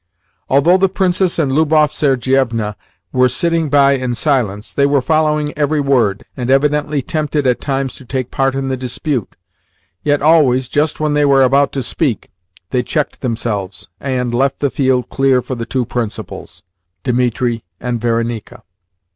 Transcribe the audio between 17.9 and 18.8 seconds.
Varenika.